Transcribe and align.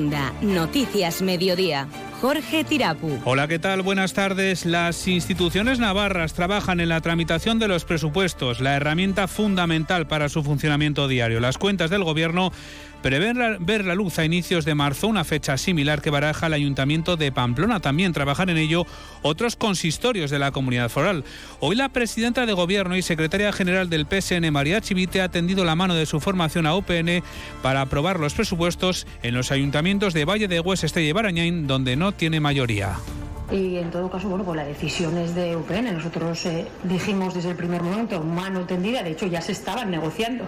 Noticias 0.00 1.20
Mediodía. 1.20 1.86
Jorge 2.22 2.64
Tirapu. 2.64 3.18
Hola, 3.24 3.48
¿qué 3.48 3.58
tal? 3.58 3.82
Buenas 3.82 4.14
tardes. 4.14 4.64
Las 4.64 5.06
instituciones 5.06 5.78
navarras 5.78 6.32
trabajan 6.32 6.80
en 6.80 6.88
la 6.88 7.00
tramitación 7.02 7.58
de 7.58 7.68
los 7.68 7.84
presupuestos, 7.84 8.60
la 8.60 8.76
herramienta 8.76 9.28
fundamental 9.28 10.06
para 10.06 10.30
su 10.30 10.42
funcionamiento 10.42 11.06
diario. 11.06 11.40
Las 11.40 11.58
cuentas 11.58 11.90
del 11.90 12.04
Gobierno 12.04 12.50
prevén 13.02 13.64
ver 13.64 13.84
la 13.84 13.94
luz 13.94 14.18
a 14.18 14.24
inicios 14.24 14.64
de 14.64 14.74
marzo, 14.74 15.08
una 15.08 15.24
fecha 15.24 15.56
similar 15.56 16.02
que 16.02 16.10
baraja 16.10 16.46
el 16.46 16.54
Ayuntamiento 16.54 17.16
de 17.16 17.32
Pamplona. 17.32 17.80
También 17.80 18.12
trabajan 18.12 18.48
en 18.48 18.58
ello 18.58 18.86
otros 19.22 19.56
consistorios 19.56 20.30
de 20.30 20.38
la 20.38 20.52
comunidad 20.52 20.88
foral. 20.88 21.24
Hoy 21.60 21.76
la 21.76 21.88
presidenta 21.88 22.46
de 22.46 22.52
Gobierno 22.52 22.96
y 22.96 23.02
secretaria 23.02 23.52
general 23.52 23.88
del 23.88 24.06
PSN, 24.06 24.50
María 24.52 24.80
Chivite, 24.80 25.22
ha 25.22 25.30
tendido 25.30 25.64
la 25.64 25.76
mano 25.76 25.94
de 25.94 26.06
su 26.06 26.20
formación 26.20 26.66
a 26.66 26.74
UPN 26.74 27.22
para 27.62 27.82
aprobar 27.82 28.20
los 28.20 28.34
presupuestos 28.34 29.06
en 29.22 29.34
los 29.34 29.52
ayuntamientos 29.52 30.14
de 30.14 30.24
Valle 30.24 30.48
de 30.48 30.60
Hues, 30.60 30.84
y 30.96 31.12
Barañain, 31.12 31.66
donde 31.66 31.96
no 31.96 32.12
tiene 32.12 32.40
mayoría. 32.40 32.96
Y 33.50 33.76
en 33.78 33.90
todo 33.90 34.08
caso, 34.10 34.28
bueno, 34.28 34.44
pues 34.44 34.56
la 34.56 34.64
decisión 34.64 35.16
es 35.18 35.34
de 35.34 35.56
UPN. 35.56 35.92
Nosotros 35.94 36.46
eh, 36.46 36.66
dijimos 36.84 37.34
desde 37.34 37.50
el 37.50 37.56
primer 37.56 37.82
momento 37.82 38.22
mano 38.22 38.64
tendida, 38.64 39.02
de 39.02 39.10
hecho 39.10 39.26
ya 39.26 39.40
se 39.40 39.52
estaban 39.52 39.90
negociando. 39.90 40.44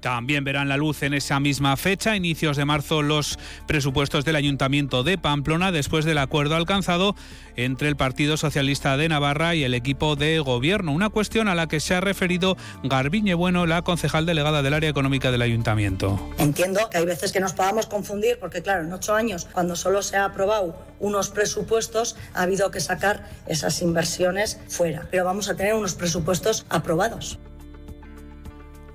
También 0.00 0.44
verán 0.44 0.68
la 0.68 0.76
luz 0.76 1.02
en 1.02 1.14
esa 1.14 1.40
misma 1.40 1.76
fecha, 1.76 2.16
inicios 2.16 2.56
de 2.56 2.64
marzo, 2.64 3.02
los 3.02 3.38
presupuestos 3.66 4.24
del 4.24 4.36
Ayuntamiento 4.36 5.02
de 5.02 5.18
Pamplona, 5.18 5.72
después 5.72 6.04
del 6.04 6.18
acuerdo 6.18 6.56
alcanzado 6.56 7.14
entre 7.56 7.88
el 7.88 7.96
Partido 7.96 8.36
Socialista 8.36 8.96
de 8.96 9.08
Navarra 9.08 9.54
y 9.54 9.64
el 9.64 9.74
equipo 9.74 10.16
de 10.16 10.38
gobierno. 10.40 10.92
Una 10.92 11.10
cuestión 11.10 11.48
a 11.48 11.54
la 11.54 11.66
que 11.66 11.80
se 11.80 11.94
ha 11.94 12.00
referido 12.00 12.56
Garbiñe 12.82 13.34
Bueno, 13.34 13.66
la 13.66 13.82
concejal 13.82 14.24
delegada 14.24 14.62
del 14.62 14.74
área 14.74 14.88
económica 14.88 15.30
del 15.30 15.42
Ayuntamiento. 15.42 16.18
Entiendo 16.38 16.88
que 16.90 16.98
hay 16.98 17.04
veces 17.04 17.32
que 17.32 17.40
nos 17.40 17.52
podamos 17.52 17.86
confundir, 17.86 18.38
porque 18.38 18.62
claro, 18.62 18.84
en 18.84 18.92
ocho 18.92 19.14
años, 19.14 19.46
cuando 19.52 19.76
solo 19.76 20.02
se 20.02 20.16
ha 20.16 20.24
aprobado 20.24 20.76
unos 20.98 21.28
presupuestos, 21.28 22.16
ha 22.32 22.42
habido 22.42 22.70
que 22.70 22.80
sacar 22.80 23.28
esas 23.46 23.82
inversiones 23.82 24.58
fuera. 24.68 25.06
Pero 25.10 25.24
vamos 25.24 25.48
a 25.48 25.56
tener 25.56 25.74
unos 25.74 25.94
presupuestos 25.94 26.64
aprobados. 26.70 27.38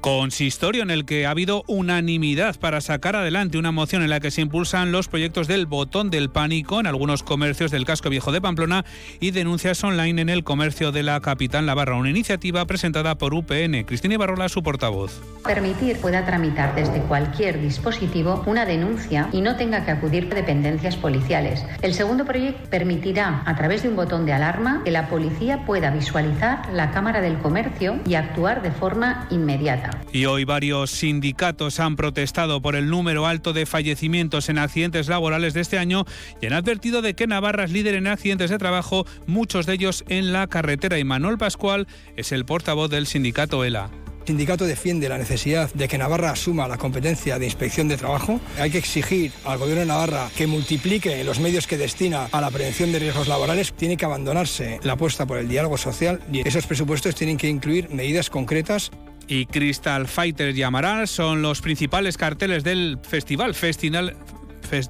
Consistorio 0.06 0.84
en 0.84 0.92
el 0.92 1.04
que 1.04 1.26
ha 1.26 1.32
habido 1.32 1.64
unanimidad 1.66 2.60
para 2.60 2.80
sacar 2.80 3.16
adelante 3.16 3.58
una 3.58 3.72
moción 3.72 4.04
en 4.04 4.12
la 4.12 4.20
que 4.20 4.30
se 4.30 4.42
impulsan 4.42 4.92
los 4.92 5.08
proyectos 5.08 5.48
del 5.48 5.66
botón 5.66 6.12
del 6.12 6.30
pánico 6.30 6.80
en 6.80 6.86
algunos 6.86 7.24
comercios 7.24 7.72
del 7.72 7.86
casco 7.86 8.12
viejo 8.12 8.32
de 8.32 8.40
Pamplona 8.40 8.86
y 9.20 9.32
denuncias 9.32 9.84
online 9.84 10.22
en 10.22 10.30
el 10.30 10.44
comercio 10.44 10.92
de 10.92 11.02
la 11.02 11.20
capital 11.22 11.66
Navarra. 11.66 11.96
Una 11.96 12.12
iniciativa 12.12 12.68
presentada 12.68 13.18
por 13.18 13.34
UPN. 13.34 13.84
Cristina 13.88 14.14
Ibarrola, 14.14 14.48
su 14.48 14.62
portavoz. 14.62 15.24
Permitir 15.44 15.98
pueda 15.98 16.24
tramitar 16.24 16.76
desde 16.76 17.02
cualquier 17.02 17.60
dispositivo 17.60 18.44
una 18.46 18.68
denuncia 18.68 19.30
y 19.32 19.42
no 19.42 19.56
tenga 19.56 19.86
que 19.86 19.92
acudir 19.92 20.30
a 20.32 20.36
dependencias 20.36 20.98
policiales. 20.98 21.66
El 21.82 21.96
segundo 21.96 22.26
proyecto 22.26 22.70
permitirá, 22.70 23.42
a 23.44 23.56
través 23.56 23.82
de 23.82 23.90
un 23.90 23.96
botón 23.96 24.28
de 24.28 24.34
alarma, 24.34 24.84
que 24.86 24.92
la 24.92 25.10
policía 25.10 25.66
pueda 25.66 25.90
visualizar 25.90 26.72
la 26.72 26.92
cámara 26.92 27.22
del 27.22 27.40
comercio 27.40 28.00
y 28.06 28.14
actuar 28.14 28.62
de 28.62 28.70
forma 28.70 29.28
inmediata. 29.32 29.95
Y 30.12 30.26
hoy 30.26 30.46
varios 30.46 30.92
sindicatos 30.92 31.80
han 31.80 31.96
protestado 31.96 32.62
por 32.62 32.76
el 32.76 32.90
número 32.90 33.26
alto 33.26 33.54
de 33.54 33.66
fallecimientos 33.66 34.50
en 34.50 34.58
accidentes 34.58 35.08
laborales 35.08 35.54
de 35.54 35.62
este 35.62 35.78
año 35.78 36.06
y 36.42 36.46
han 36.46 36.54
advertido 36.54 37.02
de 37.02 37.16
que 37.16 37.28
Navarra 37.28 37.66
es 37.66 37.72
líder 37.72 37.96
en 37.96 38.08
accidentes 38.08 38.50
de 38.50 38.58
trabajo, 38.58 39.06
muchos 39.28 39.66
de 39.66 39.74
ellos 39.74 40.04
en 40.08 40.34
la 40.34 40.48
carretera. 40.48 41.00
Y 41.00 41.04
Manuel 41.04 41.38
Pascual 41.38 41.88
es 42.16 42.32
el 42.32 42.46
portavoz 42.46 42.90
del 42.90 43.08
sindicato 43.08 43.64
ELA. 43.64 43.90
El 44.26 44.30
sindicato 44.30 44.66
defiende 44.66 45.08
la 45.08 45.20
necesidad 45.20 45.72
de 45.76 45.88
que 45.88 46.00
Navarra 46.00 46.32
asuma 46.32 46.68
la 46.68 46.80
competencia 46.80 47.38
de 47.38 47.46
inspección 47.46 47.88
de 47.88 47.96
trabajo. 47.96 48.42
Hay 48.60 48.72
que 48.72 48.80
exigir 48.80 49.32
al 49.44 49.60
gobierno 49.60 49.82
de 49.82 49.86
Navarra 49.86 50.32
que 50.36 50.48
multiplique 50.48 51.24
los 51.24 51.40
medios 51.40 51.68
que 51.68 51.78
destina 51.78 52.28
a 52.32 52.42
la 52.42 52.50
prevención 52.50 52.92
de 52.92 52.98
riesgos 52.98 53.28
laborales. 53.28 53.74
Tiene 53.74 53.98
que 53.98 54.06
abandonarse 54.06 54.80
la 54.82 54.94
apuesta 54.94 55.28
por 55.28 55.38
el 55.38 55.48
diálogo 55.48 55.78
social 55.78 56.22
y 56.34 56.48
esos 56.48 56.66
presupuestos 56.66 57.14
tienen 57.14 57.38
que 57.38 57.50
incluir 57.50 57.92
medidas 57.92 58.32
concretas 58.32 58.90
y 59.28 59.46
Crystal 59.46 60.08
Fighter 60.08 60.56
y 60.56 60.64
Amaral 60.64 61.08
son 61.08 61.42
los 61.42 61.62
principales 61.62 62.18
carteles 62.18 62.64
del 62.64 63.00
festival, 63.02 63.56
Festinal, 63.56 64.16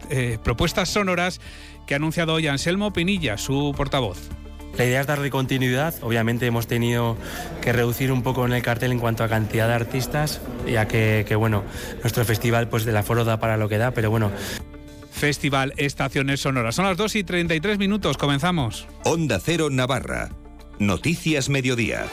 eh, 0.09 0.37
Propuestas 0.43 0.89
Sonoras, 0.89 1.39
que 1.87 1.93
ha 1.93 1.97
anunciado 1.97 2.33
hoy 2.33 2.47
Anselmo 2.47 2.93
Pinilla, 2.93 3.37
su 3.37 3.73
portavoz. 3.75 4.29
La 4.77 4.83
idea 4.83 5.01
es 5.01 5.07
darle 5.07 5.29
continuidad. 5.29 5.95
Obviamente 6.01 6.45
hemos 6.45 6.67
tenido 6.67 7.17
que 7.61 7.71
reducir 7.71 8.11
un 8.11 8.23
poco 8.23 8.45
en 8.45 8.51
el 8.51 8.61
cartel 8.61 8.91
en 8.91 8.99
cuanto 8.99 9.23
a 9.23 9.29
cantidad 9.29 9.67
de 9.67 9.73
artistas, 9.73 10.41
ya 10.67 10.85
que, 10.87 11.35
bueno, 11.37 11.63
nuestro 12.01 12.25
festival 12.25 12.67
pues 12.67 12.85
la 12.85 12.99
aforo 12.99 13.23
da 13.23 13.39
para 13.39 13.55
lo 13.57 13.69
que 13.69 13.77
da, 13.77 13.91
pero 13.91 14.09
bueno. 14.09 14.31
Festival 15.11 15.73
Estaciones 15.77 16.41
Sonoras. 16.41 16.75
Son 16.75 16.83
las 16.83 16.97
2 16.97 17.15
y 17.15 17.23
33 17.23 17.77
minutos, 17.77 18.17
comenzamos. 18.17 18.85
Onda 19.05 19.39
Cero 19.39 19.69
Navarra. 19.69 20.29
Noticias 20.77 21.47
Mediodía. 21.47 22.07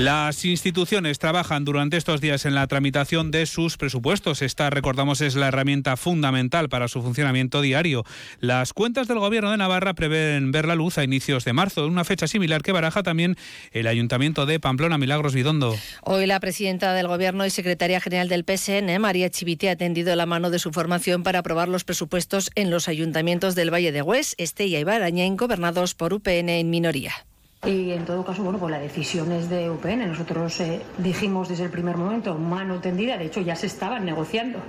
Las 0.00 0.46
instituciones 0.46 1.18
trabajan 1.18 1.66
durante 1.66 1.98
estos 1.98 2.22
días 2.22 2.46
en 2.46 2.54
la 2.54 2.66
tramitación 2.66 3.30
de 3.30 3.44
sus 3.44 3.76
presupuestos. 3.76 4.40
Esta, 4.40 4.70
recordamos, 4.70 5.20
es 5.20 5.34
la 5.34 5.48
herramienta 5.48 5.94
fundamental 5.98 6.70
para 6.70 6.88
su 6.88 7.02
funcionamiento 7.02 7.60
diario. 7.60 8.04
Las 8.38 8.72
cuentas 8.72 9.08
del 9.08 9.18
Gobierno 9.18 9.50
de 9.50 9.58
Navarra 9.58 9.92
prevén 9.92 10.52
ver 10.52 10.66
la 10.66 10.74
luz 10.74 10.96
a 10.96 11.04
inicios 11.04 11.44
de 11.44 11.52
marzo, 11.52 11.86
una 11.86 12.04
fecha 12.04 12.26
similar 12.28 12.62
que 12.62 12.72
baraja 12.72 13.02
también 13.02 13.36
el 13.72 13.86
Ayuntamiento 13.86 14.46
de 14.46 14.58
Pamplona, 14.58 14.96
Milagros 14.96 15.34
Bidondo. 15.34 15.76
Hoy 16.00 16.24
la 16.24 16.40
presidenta 16.40 16.94
del 16.94 17.06
Gobierno 17.06 17.44
y 17.44 17.50
secretaria 17.50 18.00
general 18.00 18.30
del 18.30 18.46
PSN, 18.46 18.98
María 19.00 19.28
Chivite, 19.28 19.68
ha 19.68 19.76
tendido 19.76 20.16
la 20.16 20.24
mano 20.24 20.48
de 20.48 20.60
su 20.60 20.72
formación 20.72 21.22
para 21.22 21.40
aprobar 21.40 21.68
los 21.68 21.84
presupuestos 21.84 22.50
en 22.54 22.70
los 22.70 22.88
ayuntamientos 22.88 23.54
del 23.54 23.70
Valle 23.70 23.92
de 23.92 24.00
Hues, 24.00 24.34
Estella 24.38 24.80
y 24.80 24.84
Barañain, 24.84 25.36
gobernados 25.36 25.94
por 25.94 26.14
UPN 26.14 26.48
en 26.48 26.70
minoría. 26.70 27.26
Y 27.66 27.90
en 27.90 28.06
todo 28.06 28.24
caso, 28.24 28.42
bueno, 28.42 28.58
pues 28.58 28.70
la 28.70 28.78
decisión 28.78 29.30
es 29.32 29.50
de 29.50 29.68
UPN. 29.68 30.08
Nosotros 30.08 30.60
eh, 30.60 30.80
dijimos 30.96 31.50
desde 31.50 31.64
el 31.64 31.70
primer 31.70 31.98
momento 31.98 32.34
mano 32.34 32.80
tendida, 32.80 33.18
de 33.18 33.26
hecho 33.26 33.42
ya 33.42 33.54
se 33.54 33.66
estaban 33.66 34.06
negociando. 34.06 34.60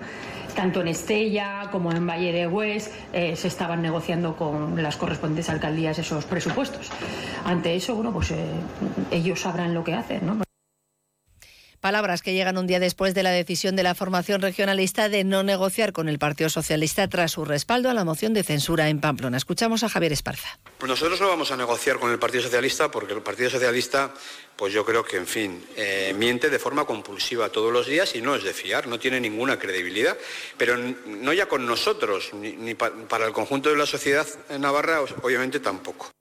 Tanto 0.56 0.82
en 0.82 0.90
Estella 0.90 1.70
como 1.72 1.94
en 1.94 2.06
Valle 2.06 2.34
de 2.34 2.48
Hues 2.48 2.92
eh, 3.14 3.38
se 3.38 3.48
estaban 3.48 3.82
negociando 3.82 4.36
con 4.36 4.84
las 4.84 4.98
correspondientes 4.98 5.50
alcaldías 5.50 6.00
esos 6.00 6.26
presupuestos. 6.26 6.90
Ante 7.46 7.74
eso, 7.76 7.96
bueno, 7.96 8.12
pues 8.12 8.32
eh, 8.32 8.44
ellos 9.10 9.40
sabrán 9.40 9.74
lo 9.74 9.86
que 9.86 9.94
hacen, 9.94 10.26
¿no? 10.26 10.51
Palabras 11.82 12.22
que 12.22 12.34
llegan 12.34 12.60
un 12.60 12.68
día 12.68 12.80
después 12.80 13.16
de 13.16 13.24
la 13.24 13.32
decisión 13.32 13.76
de 13.76 13.82
la 13.82 13.96
formación 13.96 14.40
regionalista 14.40 15.10
de 15.10 15.24
no 15.24 15.42
negociar 15.42 15.94
con 15.94 16.10
el 16.10 16.20
Partido 16.20 16.48
Socialista 16.48 17.08
tras 17.08 17.32
su 17.32 17.44
respaldo 17.44 17.90
a 17.90 17.96
la 17.96 18.06
moción 18.06 18.36
de 18.36 18.44
censura 18.44 18.88
en 18.90 19.02
Pamplona. 19.02 19.36
Escuchamos 19.36 19.84
a 19.84 19.90
Javier 19.90 20.14
Esparza. 20.14 20.60
Pues 20.78 20.88
nosotros 20.88 21.20
no 21.20 21.28
vamos 21.28 21.52
a 21.52 21.58
negociar 21.58 21.98
con 21.98 22.12
el 22.12 22.20
Partido 22.20 22.44
Socialista 22.44 22.92
porque 22.92 23.14
el 23.14 23.24
Partido 23.24 23.50
Socialista, 23.50 24.14
pues 24.56 24.72
yo 24.72 24.86
creo 24.86 25.04
que, 25.04 25.18
en 25.18 25.26
fin, 25.26 25.66
eh, 25.76 26.14
miente 26.16 26.52
de 26.52 26.60
forma 26.60 26.86
compulsiva 26.86 27.50
todos 27.50 27.74
los 27.74 27.88
días 27.88 28.14
y 28.14 28.22
no 28.22 28.36
es 28.36 28.44
de 28.44 28.54
fiar, 28.54 28.86
no 28.86 29.00
tiene 29.00 29.20
ninguna 29.20 29.58
credibilidad. 29.58 30.16
Pero 30.60 30.78
no 30.78 31.34
ya 31.34 31.48
con 31.48 31.66
nosotros, 31.66 32.30
ni, 32.36 32.76
para 32.76 33.26
el 33.26 33.34
conjunto 33.34 33.72
de 33.72 33.78
la 33.78 33.88
sociedad 33.88 34.28
navarra, 34.60 35.02
obviamente 35.24 35.60
tampoco. 35.60 36.12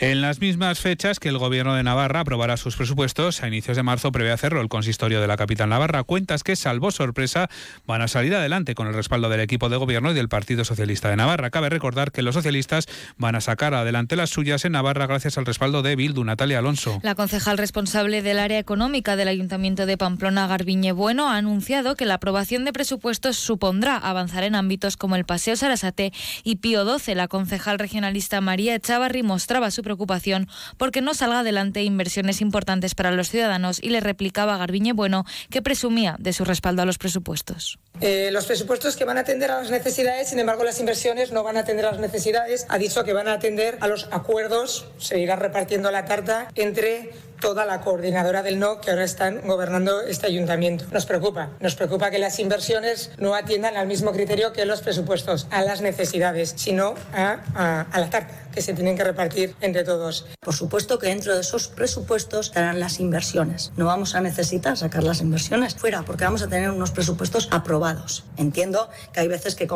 En 0.00 0.20
las 0.20 0.40
mismas 0.40 0.78
fechas 0.78 1.18
que 1.18 1.28
el 1.28 1.38
Gobierno 1.38 1.74
de 1.74 1.82
Navarra 1.82 2.20
aprobará 2.20 2.56
sus 2.56 2.76
presupuestos, 2.76 3.42
a 3.42 3.48
inicios 3.48 3.76
de 3.76 3.82
marzo 3.82 4.12
prevé 4.12 4.30
hacerlo 4.30 4.60
el 4.60 4.68
consistorio 4.68 5.20
de 5.20 5.26
la 5.26 5.36
capital 5.36 5.70
Navarra. 5.70 6.04
Cuentas 6.04 6.44
que, 6.44 6.54
salvo 6.54 6.92
sorpresa, 6.92 7.50
van 7.84 8.00
a 8.02 8.06
salir 8.06 8.32
adelante 8.32 8.76
con 8.76 8.86
el 8.86 8.94
respaldo 8.94 9.28
del 9.28 9.40
equipo 9.40 9.68
de 9.68 9.76
gobierno 9.76 10.12
y 10.12 10.14
del 10.14 10.28
Partido 10.28 10.64
Socialista 10.64 11.08
de 11.08 11.16
Navarra. 11.16 11.50
Cabe 11.50 11.68
recordar 11.68 12.12
que 12.12 12.22
los 12.22 12.36
socialistas 12.36 12.86
van 13.16 13.34
a 13.34 13.40
sacar 13.40 13.74
adelante 13.74 14.14
las 14.14 14.30
suyas 14.30 14.64
en 14.64 14.70
Navarra 14.70 15.08
gracias 15.08 15.36
al 15.36 15.46
respaldo 15.46 15.82
de 15.82 15.96
Bildu, 15.96 16.22
Natalia 16.22 16.60
Alonso. 16.60 17.00
La 17.02 17.16
concejal 17.16 17.58
responsable 17.58 18.22
del 18.22 18.38
área 18.38 18.60
económica 18.60 19.16
del 19.16 19.26
Ayuntamiento 19.26 19.84
de 19.84 19.98
Pamplona, 19.98 20.46
Garbiñe 20.46 20.92
Bueno, 20.92 21.28
ha 21.28 21.38
anunciado 21.38 21.96
que 21.96 22.06
la 22.06 22.14
aprobación 22.14 22.64
de 22.64 22.72
presupuestos 22.72 23.36
supondrá 23.36 23.96
avanzar 23.96 24.44
en 24.44 24.54
ámbitos 24.54 24.96
como 24.96 25.16
el 25.16 25.24
Paseo 25.24 25.56
Sarasate 25.56 26.12
y 26.44 26.56
Pío 26.56 26.86
XII. 26.86 27.16
La 27.16 27.26
concejal 27.26 27.80
regionalista 27.80 28.40
María 28.40 28.76
Echavarri 28.76 29.24
mostraba 29.24 29.72
su 29.72 29.87
preocupación 29.88 30.48
porque 30.76 31.00
no 31.00 31.14
salga 31.14 31.40
adelante 31.40 31.82
inversiones 31.82 32.42
importantes 32.42 32.94
para 32.94 33.10
los 33.10 33.30
ciudadanos 33.30 33.80
y 33.82 33.88
le 33.88 34.00
replicaba 34.00 34.54
a 34.54 34.58
Garbiñe 34.58 34.92
Bueno 34.92 35.24
que 35.48 35.62
presumía 35.62 36.16
de 36.18 36.34
su 36.34 36.44
respaldo 36.44 36.82
a 36.82 36.84
los 36.84 36.98
presupuestos. 36.98 37.78
Eh, 38.02 38.28
los 38.30 38.44
presupuestos 38.44 38.96
que 38.96 39.06
van 39.06 39.16
a 39.16 39.20
atender 39.20 39.50
a 39.50 39.62
las 39.62 39.70
necesidades, 39.70 40.28
sin 40.28 40.40
embargo 40.40 40.62
las 40.62 40.78
inversiones 40.78 41.32
no 41.32 41.42
van 41.42 41.56
a 41.56 41.60
atender 41.60 41.86
a 41.86 41.92
las 41.92 42.00
necesidades. 42.00 42.66
Ha 42.68 42.76
dicho 42.76 43.02
que 43.04 43.14
van 43.14 43.28
a 43.28 43.32
atender 43.32 43.78
a 43.80 43.88
los 43.88 44.08
acuerdos, 44.10 44.86
se 44.98 45.18
irá 45.20 45.36
repartiendo 45.36 45.90
la 45.90 46.04
carta 46.04 46.48
entre 46.54 47.10
toda 47.40 47.64
la 47.64 47.80
coordinadora 47.80 48.42
del 48.42 48.58
no 48.58 48.80
que 48.80 48.90
ahora 48.90 49.04
están 49.04 49.40
gobernando 49.46 50.02
este 50.02 50.26
ayuntamiento. 50.26 50.84
Nos 50.90 51.06
preocupa, 51.06 51.50
nos 51.60 51.74
preocupa 51.74 52.10
que 52.10 52.18
las 52.18 52.38
inversiones 52.38 53.12
no 53.16 53.34
atiendan 53.34 53.76
al 53.76 53.86
mismo 53.86 54.12
criterio 54.12 54.52
que 54.52 54.66
los 54.66 54.82
presupuestos, 54.82 55.46
a 55.50 55.62
las 55.62 55.80
necesidades, 55.80 56.54
sino 56.56 56.94
a, 57.14 57.86
a, 57.90 58.00
la 58.00 58.10
carta 58.10 58.34
que 58.52 58.60
se 58.60 58.74
tienen 58.74 58.96
que 58.96 59.04
repartir 59.04 59.54
entre 59.60 59.78
entre 59.78 59.84
todos. 59.84 60.26
Por 60.40 60.54
supuesto 60.54 60.98
que 60.98 61.06
dentro 61.06 61.34
de 61.34 61.40
esos 61.40 61.68
presupuestos 61.68 62.46
estarán 62.46 62.80
las 62.80 62.98
inversiones. 62.98 63.70
No 63.76 63.86
vamos 63.86 64.14
a 64.14 64.20
necesitar 64.20 64.76
sacar 64.76 65.04
las 65.04 65.20
inversiones 65.20 65.76
fuera 65.76 66.02
porque 66.02 66.24
vamos 66.24 66.42
a 66.42 66.48
tener 66.48 66.70
unos 66.70 66.90
presupuestos 66.90 67.48
aprobados. 67.52 68.24
Entiendo 68.36 68.88
que 69.12 69.20
hay 69.20 69.28
veces 69.28 69.54
que, 69.54 69.68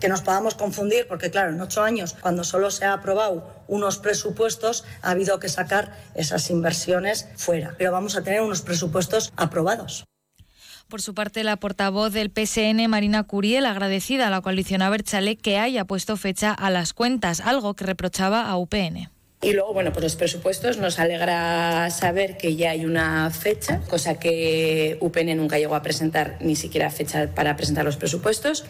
que 0.00 0.08
nos 0.08 0.22
podamos 0.22 0.54
confundir 0.54 1.06
porque, 1.06 1.30
claro, 1.30 1.50
en 1.50 1.60
ocho 1.60 1.82
años, 1.82 2.16
cuando 2.20 2.42
solo 2.42 2.70
se 2.70 2.84
ha 2.84 2.94
aprobado 2.94 3.63
unos 3.68 3.98
presupuestos, 3.98 4.84
ha 5.02 5.10
habido 5.10 5.38
que 5.38 5.48
sacar 5.48 5.96
esas 6.14 6.50
inversiones 6.50 7.28
fuera. 7.36 7.74
Pero 7.78 7.92
vamos 7.92 8.16
a 8.16 8.22
tener 8.22 8.40
unos 8.40 8.62
presupuestos 8.62 9.32
aprobados. 9.36 10.04
Por 10.88 11.00
su 11.00 11.14
parte, 11.14 11.44
la 11.44 11.56
portavoz 11.56 12.12
del 12.12 12.30
PSN, 12.30 12.86
Marina 12.88 13.24
Curiel, 13.24 13.66
agradecida 13.66 14.26
a 14.26 14.30
la 14.30 14.42
coalición 14.42 14.82
Abertzale 14.82 15.36
que 15.36 15.58
haya 15.58 15.86
puesto 15.86 16.16
fecha 16.16 16.52
a 16.52 16.70
las 16.70 16.92
cuentas, 16.92 17.40
algo 17.40 17.74
que 17.74 17.84
reprochaba 17.84 18.48
a 18.48 18.56
UPN. 18.56 19.10
Y 19.42 19.52
luego, 19.52 19.74
bueno, 19.74 19.92
pues 19.92 20.02
los 20.02 20.16
presupuestos 20.16 20.78
nos 20.78 20.98
alegra 20.98 21.90
saber 21.90 22.38
que 22.38 22.56
ya 22.56 22.70
hay 22.70 22.86
una 22.86 23.30
fecha, 23.30 23.80
cosa 23.90 24.18
que 24.18 24.96
UPN 25.00 25.36
nunca 25.36 25.58
llegó 25.58 25.74
a 25.74 25.82
presentar 25.82 26.38
ni 26.40 26.56
siquiera 26.56 26.90
fecha 26.90 27.28
para 27.34 27.54
presentar 27.56 27.84
los 27.84 27.96
presupuestos. 27.96 28.64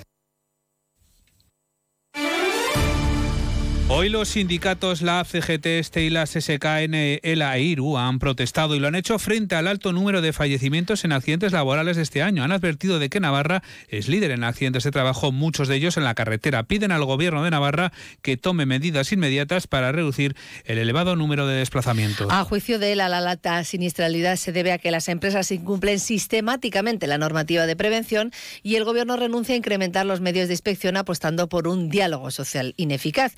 Hoy 3.97 4.09
los 4.09 4.31
sindicatos, 4.31 5.03
la 5.03 5.25
CGT, 5.25 5.67
este 5.67 6.03
y 6.03 6.11
las 6.11 6.31
SKN, 6.31 7.21
el 7.23 7.43
AIRU 7.43 7.97
han 7.97 8.19
protestado 8.19 8.75
y 8.75 8.81
lo 8.81 8.89
han 8.89 8.97
hecho 8.97 9.21
frente 9.21 9.55
al 9.55 9.69
alto 9.69 9.93
número 9.93 10.21
de 10.21 10.33
fallecimientos 10.33 11.05
en 11.05 11.13
accidentes 11.13 11.53
laborales 11.53 11.97
de 11.97 12.03
este 12.03 12.21
año. 12.21 12.43
Han 12.43 12.51
advertido 12.51 12.99
de 12.99 13.09
que 13.09 13.21
Navarra 13.21 13.63
es 13.87 14.09
líder 14.09 14.33
en 14.33 14.43
accidentes 14.43 14.83
de 14.83 14.91
trabajo, 14.91 15.31
muchos 15.31 15.69
de 15.69 15.77
ellos 15.77 15.97
en 15.97 16.03
la 16.03 16.17
carretera. 16.17 16.65
Piden 16.65 16.91
al 16.91 17.05
gobierno 17.05 17.45
de 17.45 17.53
Navarra 17.53 17.93
que 18.21 18.37
tome 18.37 18.67
medidas 18.67 19.13
inmediatas 19.13 19.69
para 19.69 19.93
reducir 19.93 20.35
el 20.65 20.79
elevado 20.79 21.15
número 21.15 21.47
de 21.47 21.55
desplazamientos. 21.55 22.27
A 22.33 22.43
juicio 22.43 22.81
de 22.81 22.95
él, 22.95 22.99
la 22.99 23.17
alta 23.17 23.63
siniestralidad 23.63 24.35
se 24.35 24.51
debe 24.51 24.73
a 24.73 24.79
que 24.79 24.91
las 24.91 25.09
empresas 25.09 25.53
incumplen 25.53 26.01
sistemáticamente 26.01 27.07
la 27.07 27.17
normativa 27.17 27.65
de 27.65 27.77
prevención 27.77 28.33
y 28.65 28.75
el 28.75 28.83
gobierno 28.83 29.17
renuncia 29.17 29.55
a 29.55 29.59
incrementar 29.59 30.05
los 30.05 30.21
medios 30.21 30.49
de 30.49 30.55
inspección 30.55 30.97
apostando 30.97 31.49
por 31.49 31.69
un 31.69 31.91
diálogo 31.91 32.33
social 32.33 32.75
ineficaz. 32.77 33.37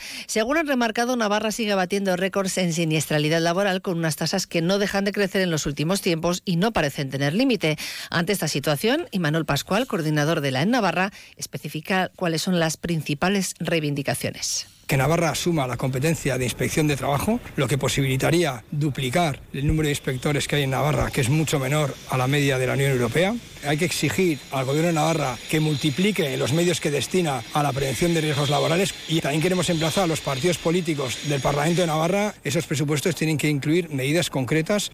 Han 0.54 0.68
remarcado, 0.68 1.16
Navarra 1.16 1.50
sigue 1.50 1.74
batiendo 1.74 2.16
récords 2.16 2.56
en 2.58 2.72
siniestralidad 2.72 3.40
laboral 3.40 3.82
con 3.82 3.98
unas 3.98 4.14
tasas 4.14 4.46
que 4.46 4.62
no 4.62 4.78
dejan 4.78 5.04
de 5.04 5.12
crecer 5.12 5.42
en 5.42 5.50
los 5.50 5.66
últimos 5.66 6.00
tiempos 6.00 6.42
y 6.44 6.56
no 6.56 6.72
parecen 6.72 7.10
tener 7.10 7.34
límite. 7.34 7.76
Ante 8.10 8.32
esta 8.32 8.46
situación, 8.46 9.08
Manuel 9.18 9.44
Pascual, 9.44 9.88
coordinador 9.88 10.40
de 10.40 10.52
la 10.52 10.62
en 10.62 10.70
Navarra, 10.70 11.12
especifica 11.36 12.12
cuáles 12.14 12.42
son 12.42 12.60
las 12.60 12.76
principales 12.76 13.54
reivindicaciones 13.58 14.75
que 14.86 14.96
Navarra 14.96 15.30
asuma 15.30 15.66
la 15.66 15.76
competencia 15.76 16.38
de 16.38 16.44
inspección 16.44 16.86
de 16.86 16.96
trabajo, 16.96 17.40
lo 17.56 17.66
que 17.66 17.78
posibilitaría 17.78 18.64
duplicar 18.70 19.40
el 19.52 19.66
número 19.66 19.86
de 19.86 19.92
inspectores 19.92 20.46
que 20.46 20.56
hay 20.56 20.62
en 20.62 20.70
Navarra, 20.70 21.10
que 21.10 21.20
es 21.20 21.28
mucho 21.28 21.58
menor 21.58 21.94
a 22.10 22.16
la 22.16 22.26
media 22.26 22.58
de 22.58 22.66
la 22.66 22.74
Unión 22.74 22.92
Europea. 22.92 23.34
Hay 23.66 23.76
que 23.76 23.84
exigir 23.84 24.38
al 24.52 24.64
Gobierno 24.64 24.88
de 24.88 24.94
Navarra 24.94 25.36
que 25.50 25.60
multiplique 25.60 26.36
los 26.36 26.52
medios 26.52 26.80
que 26.80 26.90
destina 26.90 27.42
a 27.52 27.62
la 27.62 27.72
prevención 27.72 28.14
de 28.14 28.20
riesgos 28.20 28.50
laborales 28.50 28.94
y 29.08 29.20
también 29.20 29.42
queremos 29.42 29.68
emplazar 29.70 30.04
a 30.04 30.06
los 30.06 30.20
partidos 30.20 30.58
políticos 30.58 31.18
del 31.28 31.40
Parlamento 31.40 31.80
de 31.80 31.88
Navarra. 31.88 32.34
Esos 32.44 32.66
presupuestos 32.66 33.16
tienen 33.16 33.38
que 33.38 33.48
incluir 33.48 33.90
medidas 33.90 34.30
concretas 34.30 34.92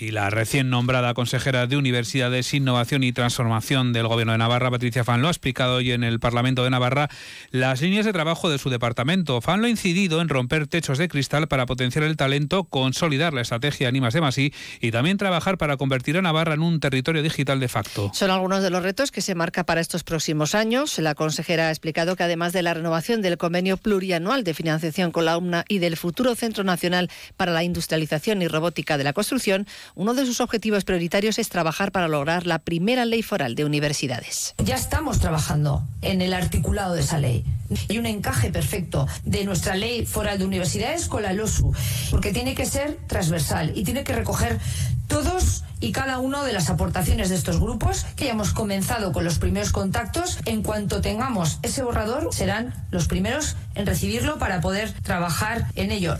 y 0.00 0.12
la 0.12 0.30
recién 0.30 0.70
nombrada 0.70 1.12
consejera 1.12 1.66
de 1.66 1.76
Universidades, 1.76 2.54
Innovación 2.54 3.02
y 3.02 3.12
Transformación 3.12 3.92
del 3.92 4.06
Gobierno 4.06 4.32
de 4.32 4.38
Navarra, 4.38 4.70
Patricia 4.70 5.02
Fan, 5.02 5.22
lo 5.22 5.28
ha 5.28 5.30
explicado 5.30 5.76
hoy 5.76 5.90
en 5.90 6.04
el 6.04 6.20
Parlamento 6.20 6.62
de 6.62 6.70
Navarra 6.70 7.08
las 7.50 7.82
líneas 7.82 8.06
de 8.06 8.12
trabajo 8.12 8.48
de 8.48 8.58
su 8.58 8.70
departamento. 8.70 9.40
Fan 9.40 9.60
lo 9.60 9.66
ha 9.66 9.70
incidido 9.70 10.20
en 10.20 10.28
romper 10.28 10.68
techos 10.68 10.98
de 10.98 11.08
cristal 11.08 11.48
para 11.48 11.66
potenciar 11.66 12.04
el 12.04 12.16
talento, 12.16 12.64
consolidar 12.64 13.34
la 13.34 13.40
estrategia 13.40 13.88
Animas 13.88 14.14
de 14.14 14.20
Masí 14.20 14.54
y 14.80 14.92
también 14.92 15.16
trabajar 15.16 15.58
para 15.58 15.76
convertir 15.76 16.16
a 16.16 16.22
Navarra 16.22 16.54
en 16.54 16.62
un 16.62 16.78
territorio 16.78 17.22
digital 17.22 17.58
de 17.58 17.68
facto. 17.68 18.10
Son 18.14 18.30
algunos 18.30 18.62
de 18.62 18.70
los 18.70 18.82
retos 18.82 19.10
que 19.10 19.20
se 19.20 19.34
marca 19.34 19.64
para 19.64 19.80
estos 19.80 20.04
próximos 20.04 20.54
años. 20.54 20.98
La 20.98 21.16
consejera 21.16 21.68
ha 21.68 21.70
explicado 21.70 22.14
que 22.14 22.22
además 22.22 22.52
de 22.52 22.62
la 22.62 22.74
renovación 22.74 23.20
del 23.20 23.36
convenio 23.36 23.76
plurianual 23.76 24.44
de 24.44 24.54
financiación 24.54 25.10
con 25.10 25.24
la 25.24 25.36
UMNA 25.36 25.64
y 25.68 25.78
del 25.78 25.96
futuro 25.96 26.36
Centro 26.36 26.62
Nacional 26.62 27.10
para 27.36 27.52
la 27.52 27.64
Industrialización 27.64 28.42
y 28.42 28.48
Robótica 28.48 28.96
de 28.96 29.04
la 29.04 29.12
Construcción, 29.12 29.66
uno 29.94 30.14
de 30.14 30.26
sus 30.26 30.40
objetivos 30.40 30.84
prioritarios 30.84 31.38
es 31.38 31.48
trabajar 31.48 31.92
para 31.92 32.08
lograr 32.08 32.46
la 32.46 32.58
primera 32.58 33.04
ley 33.04 33.22
foral 33.22 33.54
de 33.54 33.64
universidades. 33.64 34.54
Ya 34.64 34.76
estamos 34.76 35.20
trabajando 35.20 35.82
en 36.02 36.22
el 36.22 36.34
articulado 36.34 36.94
de 36.94 37.00
esa 37.00 37.18
ley 37.18 37.44
y 37.88 37.98
un 37.98 38.06
encaje 38.06 38.50
perfecto 38.50 39.06
de 39.24 39.44
nuestra 39.44 39.76
ley 39.76 40.06
foral 40.06 40.38
de 40.38 40.44
universidades 40.44 41.06
con 41.06 41.22
la 41.22 41.32
LOSU, 41.32 41.72
porque 42.10 42.32
tiene 42.32 42.54
que 42.54 42.66
ser 42.66 42.98
transversal 43.06 43.72
y 43.74 43.84
tiene 43.84 44.04
que 44.04 44.14
recoger 44.14 44.58
todos 45.06 45.64
y 45.80 45.92
cada 45.92 46.18
uno 46.18 46.44
de 46.44 46.52
las 46.52 46.70
aportaciones 46.70 47.28
de 47.28 47.36
estos 47.36 47.60
grupos, 47.60 48.04
que 48.16 48.26
ya 48.26 48.32
hemos 48.32 48.52
comenzado 48.52 49.12
con 49.12 49.24
los 49.24 49.38
primeros 49.38 49.72
contactos. 49.72 50.38
En 50.44 50.62
cuanto 50.62 51.00
tengamos 51.00 51.58
ese 51.62 51.82
borrador, 51.82 52.32
serán 52.32 52.74
los 52.90 53.06
primeros 53.06 53.56
en 53.74 53.86
recibirlo 53.86 54.38
para 54.38 54.60
poder 54.60 54.92
trabajar 55.02 55.66
en 55.76 55.92
ello. 55.92 56.18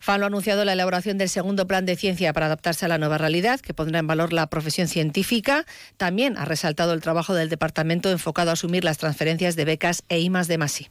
FAN 0.00 0.22
ha 0.22 0.26
anunciado 0.26 0.64
la 0.64 0.72
elaboración 0.72 1.18
del 1.18 1.28
segundo 1.28 1.66
plan 1.66 1.86
de 1.86 1.94
ciencia 1.94 2.32
para 2.32 2.46
adaptarse 2.46 2.86
a 2.86 2.88
la 2.88 2.98
nueva 2.98 3.18
realidad, 3.18 3.60
que 3.60 3.74
pondrá 3.74 4.00
en 4.00 4.06
valor 4.06 4.32
la 4.32 4.48
profesión 4.48 4.88
científica. 4.88 5.66
También 5.98 6.36
ha 6.36 6.46
resaltado 6.46 6.94
el 6.94 7.02
trabajo 7.02 7.34
del 7.34 7.50
departamento 7.50 8.10
enfocado 8.10 8.50
a 8.50 8.54
asumir 8.54 8.82
las 8.82 8.98
transferencias 8.98 9.56
de 9.56 9.64
becas 9.66 10.02
e 10.08 10.18
IMAS 10.20 10.48
de 10.48 10.58
Masi. 10.58 10.88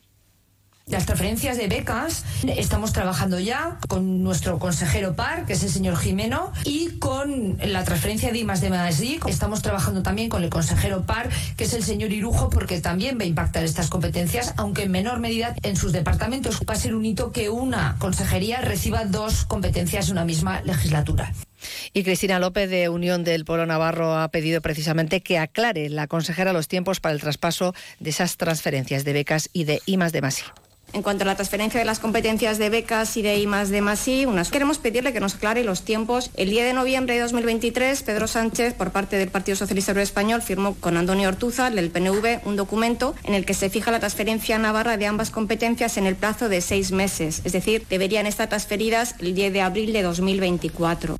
Las 0.89 1.05
transferencias 1.05 1.57
de 1.57 1.67
becas, 1.67 2.25
estamos 2.47 2.93
trabajando 2.93 3.39
ya 3.39 3.77
con 3.87 4.23
nuestro 4.23 4.57
consejero 4.57 5.15
PAR, 5.15 5.45
que 5.45 5.53
es 5.53 5.61
el 5.61 5.69
señor 5.69 5.95
Jimeno, 5.97 6.51
y 6.65 6.97
con 6.97 7.59
la 7.63 7.83
transferencia 7.83 8.31
de 8.31 8.39
IMAS 8.39 8.61
de 8.61 8.71
Madrid. 8.71 9.21
Estamos 9.27 9.61
trabajando 9.61 10.01
también 10.01 10.29
con 10.29 10.43
el 10.43 10.49
consejero 10.49 11.05
PAR, 11.05 11.29
que 11.57 11.65
es 11.65 11.73
el 11.73 11.83
señor 11.83 12.11
Irujo, 12.11 12.49
porque 12.49 12.81
también 12.81 13.19
va 13.19 13.23
a 13.23 13.27
impactar 13.27 13.63
estas 13.63 13.87
competencias, 13.87 14.55
aunque 14.57 14.83
en 14.83 14.91
menor 14.91 15.19
medida 15.19 15.53
en 15.61 15.75
sus 15.75 15.91
departamentos. 15.91 16.59
Va 16.67 16.73
a 16.73 16.77
ser 16.77 16.95
un 16.95 17.05
hito 17.05 17.31
que 17.31 17.51
una 17.51 17.95
consejería 17.99 18.61
reciba 18.61 19.05
dos 19.05 19.45
competencias 19.45 20.07
en 20.07 20.13
una 20.13 20.25
misma 20.25 20.61
legislatura. 20.63 21.33
Y 21.93 22.03
Cristina 22.03 22.39
López 22.39 22.67
de 22.67 22.89
Unión 22.89 23.23
del 23.23 23.45
Polo 23.45 23.67
Navarro 23.67 24.17
ha 24.17 24.29
pedido 24.29 24.59
precisamente 24.61 25.21
que 25.21 25.37
aclare 25.37 25.87
la 25.89 26.07
consejera 26.07 26.51
los 26.51 26.67
tiempos 26.67 26.99
para 26.99 27.13
el 27.13 27.21
traspaso 27.21 27.75
de 27.99 28.09
esas 28.09 28.37
transferencias 28.37 29.03
de 29.05 29.13
becas 29.13 29.51
y 29.53 29.65
de 29.65 29.83
IMAS 29.85 30.13
de 30.13 30.21
Masi. 30.21 30.43
En 30.93 31.03
cuanto 31.03 31.23
a 31.23 31.27
la 31.27 31.35
transferencia 31.35 31.79
de 31.79 31.85
las 31.85 31.99
competencias 31.99 32.57
de 32.57 32.69
becas 32.69 33.15
y 33.17 33.21
de 33.21 33.37
I 33.37 33.45
de 33.45 33.81
MASI, 33.81 34.25
unas 34.25 34.49
queremos 34.49 34.79
pedirle 34.79 35.13
que 35.13 35.19
nos 35.19 35.35
aclare 35.35 35.63
los 35.63 35.83
tiempos. 35.83 36.31
El 36.35 36.49
10 36.49 36.65
de 36.65 36.73
noviembre 36.73 37.15
de 37.15 37.21
2023, 37.21 38.01
Pedro 38.03 38.27
Sánchez, 38.27 38.73
por 38.73 38.91
parte 38.91 39.17
del 39.17 39.29
Partido 39.29 39.55
Socialista 39.55 39.91
Obrero 39.91 40.03
Español, 40.03 40.41
firmó 40.41 40.75
con 40.75 40.97
Antonio 40.97 41.29
Ortuza, 41.29 41.69
del 41.69 41.91
PNV, 41.91 42.41
un 42.45 42.55
documento 42.55 43.15
en 43.23 43.35
el 43.35 43.45
que 43.45 43.53
se 43.53 43.69
fija 43.69 43.91
la 43.91 43.99
transferencia 43.99 44.55
a 44.55 44.59
Navarra 44.59 44.97
de 44.97 45.05
ambas 45.05 45.29
competencias 45.29 45.97
en 45.97 46.05
el 46.05 46.15
plazo 46.15 46.49
de 46.49 46.61
seis 46.61 46.91
meses. 46.91 47.41
Es 47.43 47.53
decir, 47.53 47.85
deberían 47.89 48.25
estar 48.25 48.49
transferidas 48.49 49.15
el 49.19 49.35
10 49.35 49.53
de 49.53 49.61
abril 49.61 49.93
de 49.93 50.01
2024. 50.01 51.17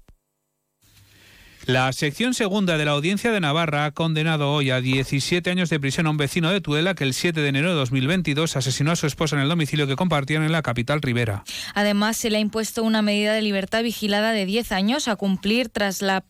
La 1.70 1.94
sección 1.94 2.34
segunda 2.34 2.80
de 2.80 2.86
la 2.86 2.94
Audiencia 2.94 3.32
de 3.32 3.40
Navarra 3.40 3.86
ha 3.86 3.92
condenado 3.92 4.52
hoy 4.52 4.72
a 4.72 4.82
17 4.82 5.52
años 5.52 5.70
de 5.70 5.80
prisión 5.80 6.08
a 6.08 6.10
un 6.10 6.18
vecino 6.18 6.50
de 6.50 6.62
Tudela 6.62 6.96
que 6.96 7.04
el 7.04 7.14
7 7.14 7.40
de 7.40 7.48
enero 7.48 7.70
de 7.70 7.76
2022 7.76 8.56
asesinó 8.56 8.90
a 8.90 8.96
su 8.96 9.06
esposa 9.06 9.36
en 9.36 9.44
el 9.44 9.50
domicilio 9.50 9.86
que 9.86 9.96
compartían 9.96 10.42
en 10.42 10.52
la 10.52 10.64
capital 10.64 11.00
ribera. 11.00 11.44
Además, 11.76 12.18
se 12.18 12.32
le 12.32 12.38
ha 12.38 12.40
impuesto 12.40 12.82
una 12.82 13.04
medida 13.04 13.34
de 13.34 13.44
libertad 13.44 13.84
vigilada 13.84 14.32
de 14.32 14.48
10 14.48 14.72
años 14.72 15.08
a 15.08 15.16
cumplir 15.16 15.70
tras 15.70 16.02
la, 16.02 16.24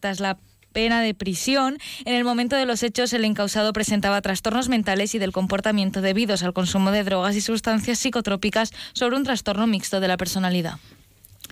tras 0.00 0.20
la 0.20 0.38
pena 0.72 1.02
de 1.02 1.12
prisión. 1.12 1.76
En 2.06 2.14
el 2.14 2.24
momento 2.24 2.56
de 2.56 2.64
los 2.64 2.82
hechos, 2.82 3.12
el 3.12 3.26
encausado 3.26 3.74
presentaba 3.74 4.22
trastornos 4.22 4.70
mentales 4.70 5.14
y 5.14 5.18
del 5.18 5.32
comportamiento 5.32 6.00
debidos 6.00 6.42
al 6.44 6.54
consumo 6.54 6.92
de 6.92 7.04
drogas 7.04 7.36
y 7.36 7.42
sustancias 7.42 7.98
psicotrópicas 7.98 8.72
sobre 8.94 9.16
un 9.16 9.24
trastorno 9.24 9.66
mixto 9.66 10.00
de 10.00 10.08
la 10.08 10.16
personalidad. 10.16 10.78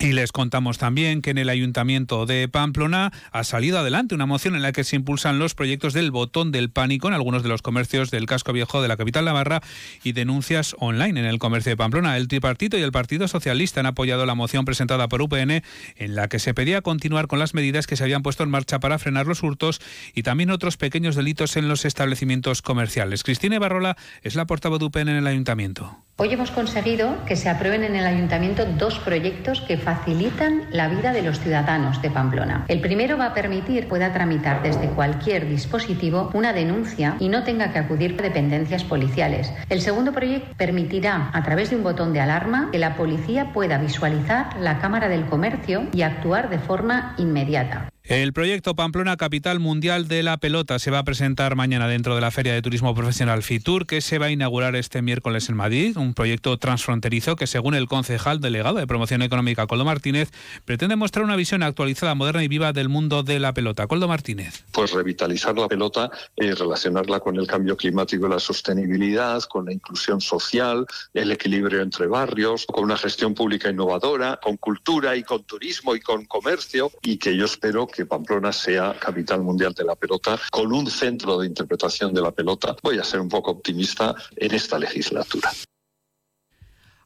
Y 0.03 0.15
les 0.15 0.33
contamos 0.33 0.79
también 0.79 1.21
que 1.21 1.29
en 1.29 1.37
el 1.37 1.51
Ayuntamiento 1.51 2.25
de 2.25 2.49
Pamplona 2.49 3.13
ha 3.33 3.45
salido 3.45 3.79
adelante 3.79 4.15
una 4.15 4.25
moción 4.25 4.57
en 4.57 4.63
la 4.63 4.73
que 4.73 4.83
se 4.83 4.97
impulsan 4.97 5.39
los 5.39 5.55
proyectos 5.55 5.93
del 5.93 6.11
botón 6.11 6.53
del 6.53 6.71
pánico 6.71 7.07
en 7.09 7.13
algunos 7.13 7.43
de 7.43 7.51
los 7.51 7.61
comercios 7.61 8.11
del 8.11 8.25
casco 8.25 8.55
viejo 8.55 8.81
de 8.81 8.89
la 8.89 8.97
capital 8.97 9.27
Navarra 9.27 9.61
y 10.03 10.13
denuncias 10.13 10.75
online 10.79 11.21
en 11.21 11.27
el 11.27 11.39
comercio 11.39 11.69
de 11.69 11.77
Pamplona. 11.77 12.17
El 12.17 12.29
tripartito 12.29 12.79
y 12.79 12.83
el 12.83 12.93
Partido 12.93 13.29
Socialista 13.29 13.81
han 13.81 13.87
apoyado 13.87 14.25
la 14.25 14.35
moción 14.35 14.65
presentada 14.65 15.07
por 15.07 15.21
UPN 15.21 15.63
en 15.97 16.15
la 16.15 16.29
que 16.29 16.39
se 16.39 16.55
pedía 16.55 16.81
continuar 16.81 17.27
con 17.27 17.39
las 17.39 17.53
medidas 17.53 17.87
que 17.87 17.97
se 17.97 18.05
habían 18.05 18.23
puesto 18.23 18.43
en 18.43 18.49
marcha 18.49 18.81
para 18.81 18.99
frenar 18.99 19.27
los 19.27 19.43
hurtos 19.43 19.83
y 20.15 20.23
también 20.23 20.51
otros 20.51 20.79
pequeños 20.79 21.15
delitos 21.15 21.59
en 21.59 21.69
los 21.69 21.85
establecimientos 21.85 22.63
comerciales. 22.63 23.23
Cristina 23.23 23.59
Barrola 23.59 23.99
es 24.23 24.35
la 24.35 24.47
portavoz 24.47 24.79
de 24.79 24.87
UPN 24.87 25.11
en 25.11 25.17
el 25.17 25.27
Ayuntamiento. 25.27 25.99
Hoy 26.23 26.31
hemos 26.35 26.51
conseguido 26.51 27.25
que 27.25 27.35
se 27.35 27.49
aprueben 27.49 27.83
en 27.83 27.97
el 27.97 28.07
Ayuntamiento 28.07 28.67
dos 28.67 28.99
proyectos 28.99 29.63
que 29.63 29.79
facilitan 29.95 30.63
la 30.71 30.87
vida 30.87 31.13
de 31.13 31.21
los 31.23 31.41
ciudadanos 31.41 32.01
de 32.01 32.11
Pamplona. 32.11 32.65
El 32.69 32.81
primero 32.81 33.19
va 33.19 33.27
a 33.27 33.35
permitir 33.35 33.89
pueda 33.89 34.13
tramitar 34.13 34.63
desde 34.63 34.89
cualquier 34.91 35.49
dispositivo 35.49 36.31
una 36.33 36.53
denuncia 36.53 37.17
y 37.19 37.29
no 37.29 37.43
tenga 37.43 37.73
que 37.73 37.81
acudir 37.81 38.17
a 38.17 38.23
dependencias 38.23 38.85
policiales. 38.85 39.53
El 39.69 39.81
segundo 39.81 40.13
proyecto 40.13 40.55
permitirá, 40.57 41.31
a 41.33 41.43
través 41.43 41.71
de 41.71 41.77
un 41.77 41.83
botón 41.83 42.13
de 42.13 42.21
alarma, 42.21 42.69
que 42.71 42.79
la 42.79 42.95
policía 42.95 43.53
pueda 43.53 43.79
visualizar 43.79 44.57
la 44.61 44.79
Cámara 44.79 45.09
del 45.09 45.27
Comercio 45.27 45.89
y 45.93 46.03
actuar 46.03 46.51
de 46.51 46.61
forma 46.61 47.17
inmediata. 47.19 47.91
El 48.05 48.33
proyecto 48.33 48.75
Pamplona 48.75 49.17
Capital 49.17 49.61
Mundial 49.61 50.09
de 50.09 50.23
la 50.23 50.39
Pelota 50.39 50.79
se 50.79 50.91
va 50.91 51.01
a 51.01 51.05
presentar 51.05 51.55
mañana 51.55 51.87
dentro 51.87 52.15
de 52.15 52.21
la 52.21 52.31
Feria 52.31 52.55
de 52.55 52.63
Turismo 52.63 52.95
Profesional 52.95 53.43
FITUR, 53.43 53.87
que 53.87 54.01
se 54.01 54.19
va 54.19 54.27
a 54.27 54.31
inaugurar 54.31 54.75
este 54.75 55.03
miércoles 55.03 55.49
en 55.49 55.57
Madrid. 55.57 55.97
Un 55.97 56.15
proyecto 56.15 56.57
transfronterizo 56.57 57.37
que, 57.37 57.47
según 57.47 57.75
el 57.75 57.87
concejal 57.87 58.41
delegado 58.41 58.79
de 58.79 58.87
Promoción 58.87 59.23
Económica, 59.23 59.67
Coldo 59.67 59.85
Martínez, 59.85 60.31
pretende 60.65 60.97
mostrar 60.97 61.25
una 61.25 61.37
visión 61.37 61.63
actualizada, 61.63 62.15
moderna 62.15 62.43
y 62.43 62.49
viva 62.49 62.73
del 62.73 62.89
mundo 62.89 63.23
de 63.23 63.39
la 63.39 63.53
pelota. 63.53 63.87
Coldo 63.87 64.09
Martínez. 64.09 64.65
Pues 64.73 64.93
revitalizar 64.93 65.57
la 65.57 65.69
pelota 65.69 66.11
y 66.37 66.51
relacionarla 66.51 67.21
con 67.21 67.37
el 67.37 67.47
cambio 67.47 67.77
climático 67.77 68.27
y 68.27 68.31
la 68.31 68.41
sostenibilidad, 68.41 69.43
con 69.43 69.67
la 69.67 69.73
inclusión 69.73 70.21
social, 70.21 70.87
el 71.15 71.31
equilibrio 71.31 71.83
entre 71.83 72.07
barrios, 72.07 72.67
con 72.67 72.85
una 72.85 72.97
gestión 72.97 73.35
pública 73.35 73.71
innovadora, 73.71 74.41
con 74.43 74.57
cultura 74.57 75.15
y 75.17 75.23
con 75.23 75.45
turismo 75.45 75.95
y 75.95 76.01
con 76.01 76.25
comercio, 76.25 76.91
y 77.03 77.19
que 77.19 77.37
yo 77.37 77.45
espero 77.45 77.87
que 77.91 78.07
Pamplona 78.07 78.53
sea 78.53 78.95
capital 78.99 79.43
mundial 79.43 79.75
de 79.75 79.85
la 79.85 79.95
pelota, 79.95 80.39
con 80.51 80.73
un 80.73 80.91
centro 80.91 81.39
de 81.39 81.47
interpretación 81.47 82.13
de 82.15 82.23
la 82.23 82.31
pelota. 82.31 82.77
Voy 82.83 82.99
a 82.99 83.05
ser 83.05 83.21
un 83.21 83.29
poco 83.29 83.51
optimista 83.51 84.15
en 84.37 84.55
esta 84.55 84.79
legislatura. 84.79 85.51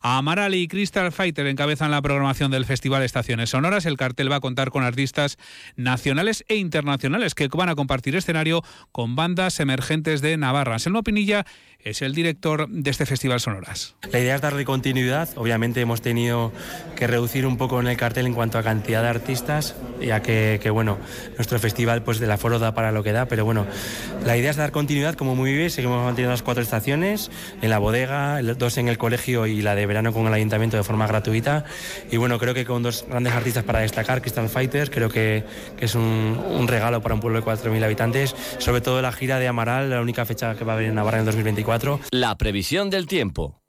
Amaral 0.06 0.54
y 0.54 0.68
Crystal 0.68 1.10
Fighter 1.12 1.46
encabezan 1.46 1.90
la 1.90 2.02
programación 2.02 2.50
del 2.50 2.66
Festival 2.66 3.02
Estaciones 3.02 3.48
Sonoras. 3.48 3.86
El 3.86 3.96
cartel 3.96 4.30
va 4.30 4.36
a 4.36 4.40
contar 4.40 4.68
con 4.68 4.84
artistas 4.84 5.38
nacionales 5.76 6.44
e 6.48 6.56
internacionales 6.56 7.34
que 7.34 7.48
van 7.48 7.70
a 7.70 7.74
compartir 7.74 8.14
escenario 8.14 8.62
con 8.92 9.16
bandas 9.16 9.60
emergentes 9.60 10.20
de 10.20 10.36
Navarra. 10.36 10.78
Selmo 10.78 11.02
Pinilla 11.02 11.46
es 11.78 12.02
el 12.02 12.14
director 12.14 12.68
de 12.68 12.90
este 12.90 13.06
Festival 13.06 13.40
Sonoras. 13.40 13.96
La 14.10 14.18
idea 14.18 14.34
es 14.34 14.42
darle 14.42 14.66
continuidad. 14.66 15.30
Obviamente 15.36 15.80
hemos 15.80 16.02
tenido 16.02 16.52
que 16.96 17.06
reducir 17.06 17.46
un 17.46 17.56
poco 17.56 17.80
en 17.80 17.86
el 17.86 17.96
cartel 17.96 18.26
en 18.26 18.34
cuanto 18.34 18.58
a 18.58 18.62
cantidad 18.62 19.02
de 19.02 19.08
artistas, 19.08 19.74
ya 20.02 20.20
que, 20.20 20.70
bueno, 20.70 20.98
nuestro 21.36 21.58
festival 21.58 22.02
pues 22.02 22.20
del 22.20 22.30
aforo 22.30 22.58
da 22.58 22.74
para 22.74 22.92
lo 22.92 23.02
que 23.02 23.12
da, 23.12 23.26
pero 23.26 23.46
bueno, 23.46 23.66
la 24.24 24.36
idea 24.36 24.50
es 24.50 24.56
dar 24.56 24.70
continuidad 24.70 25.14
como 25.14 25.34
muy 25.34 25.54
bien. 25.54 25.70
Seguimos 25.70 26.04
manteniendo 26.04 26.32
las 26.32 26.42
cuatro 26.42 26.62
estaciones, 26.62 27.30
en 27.62 27.70
la 27.70 27.78
bodega, 27.78 28.42
dos 28.42 28.76
en 28.76 28.88
el 28.88 28.98
colegio 28.98 29.46
y 29.46 29.62
la 29.62 29.74
de 29.74 29.86
con 30.12 30.26
el 30.26 30.34
ayuntamiento 30.34 30.76
de 30.76 30.82
forma 30.82 31.06
gratuita. 31.06 31.64
Y 32.10 32.16
bueno, 32.16 32.38
creo 32.38 32.54
que 32.54 32.64
con 32.64 32.82
dos 32.82 33.04
grandes 33.08 33.32
artistas 33.32 33.64
para 33.64 33.80
destacar, 33.80 34.20
Crystal 34.20 34.48
Fighters, 34.48 34.90
creo 34.90 35.08
que, 35.08 35.44
que 35.76 35.84
es 35.84 35.94
un, 35.94 36.40
un, 36.50 36.68
regalo 36.68 37.00
para 37.00 37.14
un 37.14 37.20
pueblo 37.20 37.40
de 37.40 37.46
4.000 37.46 37.84
habitantes. 37.84 38.34
Sobre 38.58 38.80
todo 38.80 39.00
la 39.02 39.12
gira 39.12 39.38
de 39.38 39.48
Amaral, 39.48 39.90
la 39.90 40.00
única 40.00 40.24
fecha 40.24 40.54
que 40.54 40.64
va 40.64 40.72
a 40.72 40.76
haber 40.76 40.88
en 40.88 40.94
Navarra 40.94 41.18
en 41.18 41.20
el 41.20 41.26
2024. 41.26 42.00
La 42.10 42.36
previsión 42.36 42.90
del 42.90 43.06
tiempo. 43.06 43.63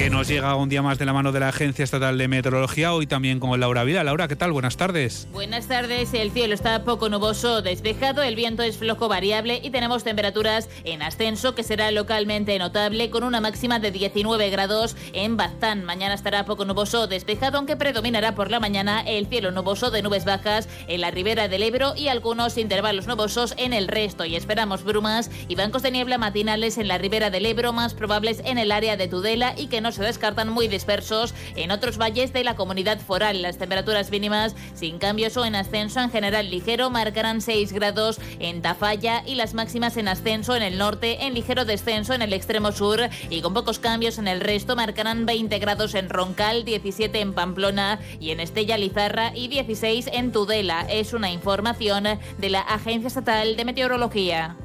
Que 0.00 0.08
nos 0.08 0.28
llega 0.28 0.56
un 0.56 0.70
día 0.70 0.80
más 0.80 0.98
de 0.98 1.04
la 1.04 1.12
mano 1.12 1.30
de 1.30 1.40
la 1.40 1.48
Agencia 1.48 1.82
Estatal 1.82 2.16
de 2.16 2.26
Meteorología, 2.26 2.94
hoy 2.94 3.06
también 3.06 3.38
con 3.38 3.60
Laura 3.60 3.84
Vida. 3.84 4.02
Laura, 4.02 4.28
¿qué 4.28 4.36
tal? 4.36 4.50
Buenas 4.50 4.78
tardes. 4.78 5.28
Buenas 5.30 5.66
tardes, 5.66 6.14
el 6.14 6.30
cielo 6.30 6.54
está 6.54 6.84
poco 6.84 7.10
nuboso, 7.10 7.60
despejado, 7.60 8.22
el 8.22 8.34
viento 8.34 8.62
es 8.62 8.78
flojo 8.78 9.08
variable 9.10 9.60
y 9.62 9.68
tenemos 9.68 10.02
temperaturas 10.02 10.70
en 10.84 11.02
ascenso 11.02 11.54
que 11.54 11.62
será 11.64 11.90
localmente 11.90 12.58
notable 12.58 13.10
con 13.10 13.24
una 13.24 13.42
máxima 13.42 13.78
de 13.78 13.90
19 13.90 14.48
grados 14.48 14.96
en 15.12 15.36
Baztán. 15.36 15.84
Mañana 15.84 16.14
estará 16.14 16.46
poco 16.46 16.64
nuboso, 16.64 17.06
despejado, 17.06 17.58
aunque 17.58 17.76
predominará 17.76 18.34
por 18.34 18.50
la 18.50 18.58
mañana 18.58 19.02
el 19.02 19.26
cielo 19.26 19.50
nuboso 19.50 19.90
de 19.90 20.00
nubes 20.00 20.24
bajas 20.24 20.66
en 20.88 21.02
la 21.02 21.10
ribera 21.10 21.46
del 21.48 21.62
Ebro 21.62 21.92
y 21.94 22.08
algunos 22.08 22.56
intervalos 22.56 23.06
nubosos 23.06 23.52
en 23.58 23.74
el 23.74 23.86
resto. 23.86 24.24
Y 24.24 24.34
esperamos 24.34 24.82
brumas 24.82 25.30
y 25.46 25.56
bancos 25.56 25.82
de 25.82 25.90
niebla 25.90 26.16
matinales 26.16 26.78
en 26.78 26.88
la 26.88 26.96
ribera 26.96 27.28
del 27.28 27.44
Ebro, 27.44 27.74
más 27.74 27.92
probables 27.92 28.40
en 28.46 28.56
el 28.56 28.72
área 28.72 28.96
de 28.96 29.06
Tudela 29.06 29.52
y 29.58 29.66
que 29.66 29.89
se 29.92 30.02
descartan 30.02 30.48
muy 30.48 30.68
dispersos 30.68 31.34
en 31.56 31.70
otros 31.70 31.98
valles 31.98 32.32
de 32.32 32.44
la 32.44 32.56
comunidad 32.56 32.98
foral. 33.00 33.42
Las 33.42 33.58
temperaturas 33.58 34.10
mínimas 34.10 34.54
sin 34.74 34.98
cambios 34.98 35.36
o 35.36 35.44
en 35.44 35.54
ascenso 35.54 36.00
en 36.00 36.10
general 36.10 36.50
ligero 36.50 36.90
marcarán 36.90 37.40
6 37.40 37.72
grados 37.72 38.20
en 38.38 38.62
Tafalla 38.62 39.22
y 39.26 39.34
las 39.34 39.54
máximas 39.54 39.96
en 39.96 40.08
ascenso 40.08 40.56
en 40.56 40.62
el 40.62 40.78
norte, 40.78 41.26
en 41.26 41.34
ligero 41.34 41.64
descenso 41.64 42.14
en 42.14 42.22
el 42.22 42.32
extremo 42.32 42.72
sur 42.72 43.00
y 43.28 43.40
con 43.40 43.54
pocos 43.54 43.78
cambios 43.78 44.18
en 44.18 44.28
el 44.28 44.40
resto 44.40 44.76
marcarán 44.76 45.26
20 45.26 45.58
grados 45.58 45.94
en 45.94 46.08
Roncal, 46.08 46.64
17 46.64 47.20
en 47.20 47.32
Pamplona 47.32 48.00
y 48.18 48.30
en 48.30 48.40
Estella 48.40 48.78
Lizarra 48.78 49.32
y 49.34 49.48
16 49.48 50.08
en 50.12 50.32
Tudela. 50.32 50.86
Es 50.88 51.12
una 51.12 51.30
información 51.30 52.04
de 52.38 52.50
la 52.50 52.60
Agencia 52.60 53.08
Estatal 53.08 53.56
de 53.56 53.64
Meteorología. 53.64 54.56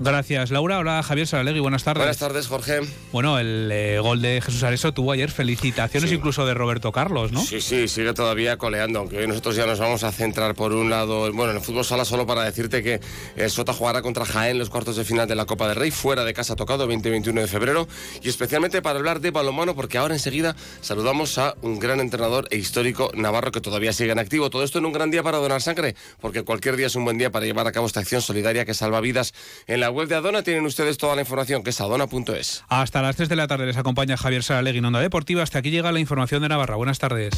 Gracias, 0.00 0.50
Laura. 0.50 0.78
Hola, 0.80 1.02
Javier 1.02 1.26
Saralegui. 1.26 1.60
Buenas 1.60 1.84
tardes. 1.84 2.00
Buenas 2.00 2.18
tardes, 2.18 2.46
Jorge. 2.48 2.80
Bueno, 3.12 3.38
el 3.38 3.70
eh, 3.72 3.98
gol 4.00 4.20
de 4.20 4.40
Jesús 4.40 4.62
Areso 4.64 4.92
tuvo 4.92 5.12
ayer 5.12 5.30
felicitaciones 5.30 6.10
Sí. 6.10 6.16
incluso 6.16 6.44
de 6.44 6.52
Roberto 6.52 6.90
Carlos, 6.90 7.30
¿no? 7.30 7.40
Sí, 7.40 7.60
sí, 7.60 7.86
sigue 7.86 8.12
todavía 8.12 8.56
coleando, 8.56 8.98
aunque 8.98 9.18
hoy 9.18 9.28
nosotros 9.28 9.54
ya 9.54 9.66
nos 9.66 9.78
vamos 9.78 10.02
a 10.02 10.10
centrar 10.10 10.54
por 10.56 10.72
un 10.72 10.90
lado, 10.90 11.32
bueno, 11.32 11.52
en 11.52 11.58
el 11.58 11.62
fútbol 11.62 11.84
sala 11.84 12.04
solo 12.04 12.26
para 12.26 12.42
decirte 12.42 12.82
que 12.82 13.00
el 13.36 13.50
Sota 13.50 13.72
jugará 13.72 14.02
contra 14.02 14.24
Jaén 14.24 14.58
los 14.58 14.68
cuartos 14.68 14.96
de 14.96 15.04
final 15.04 15.28
de 15.28 15.36
la 15.36 15.46
Copa 15.46 15.68
del 15.68 15.76
Rey, 15.76 15.92
fuera 15.92 16.24
de 16.24 16.34
casa 16.34 16.56
tocado, 16.56 16.88
20-21 16.88 17.40
de 17.40 17.46
febrero, 17.46 17.86
y 18.20 18.28
especialmente 18.28 18.82
para 18.82 18.98
hablar 18.98 19.20
de 19.20 19.30
balonmano, 19.30 19.74
porque 19.76 19.98
ahora 19.98 20.14
enseguida 20.14 20.56
saludamos 20.80 21.38
a 21.38 21.54
un 21.62 21.78
gran 21.78 22.00
entrenador 22.00 22.48
e 22.50 22.56
histórico 22.56 23.12
navarro 23.14 23.52
que 23.52 23.60
todavía 23.60 23.92
sigue 23.92 24.10
en 24.10 24.18
activo. 24.18 24.50
Todo 24.50 24.64
esto 24.64 24.78
en 24.78 24.86
un 24.86 24.92
gran 24.92 25.10
día 25.12 25.22
para 25.22 25.38
donar 25.38 25.62
sangre, 25.62 25.94
porque 26.20 26.42
cualquier 26.42 26.76
día 26.76 26.88
es 26.88 26.96
un 26.96 27.04
buen 27.04 27.16
día 27.16 27.30
para 27.30 27.46
llevar 27.46 27.66
a 27.68 27.72
cabo 27.72 27.86
esta 27.86 28.00
acción 28.00 28.20
solidaria 28.22 28.64
que 28.64 28.74
salva 28.74 29.00
vidas. 29.00 29.32
En 29.66 29.80
la 29.80 29.90
web 29.94 30.08
de 30.08 30.16
Adona 30.16 30.42
tienen 30.42 30.66
ustedes 30.66 30.98
toda 30.98 31.14
la 31.14 31.22
información, 31.22 31.62
que 31.62 31.70
es 31.70 31.80
adona.es. 31.80 32.64
Hasta 32.68 33.02
las 33.02 33.16
3 33.16 33.28
de 33.28 33.36
la 33.36 33.46
tarde 33.46 33.66
les 33.66 33.76
acompaña 33.76 34.16
Javier 34.16 34.42
Saralegui 34.42 34.78
en 34.78 34.84
Onda 34.84 35.00
Deportiva. 35.00 35.42
Hasta 35.42 35.60
aquí 35.60 35.70
llega 35.70 35.90
la 35.92 36.00
información 36.00 36.42
de 36.42 36.48
Navarra. 36.48 36.76
Buenas 36.76 36.98
tardes. 36.98 37.32